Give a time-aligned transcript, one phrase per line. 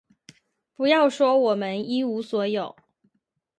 [0.73, 2.75] 不要说我们一无所有，